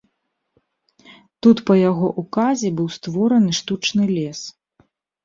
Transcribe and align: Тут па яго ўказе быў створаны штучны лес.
Тут 1.45 1.57
па 1.67 1.75
яго 1.89 2.07
ўказе 2.21 2.71
быў 2.79 2.87
створаны 2.97 3.51
штучны 3.59 4.09
лес. 4.17 4.39